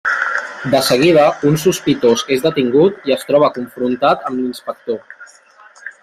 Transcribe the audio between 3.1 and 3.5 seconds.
i es